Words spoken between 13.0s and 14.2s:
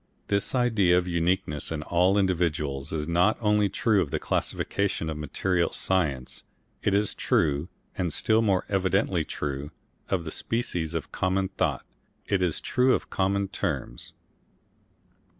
common terms.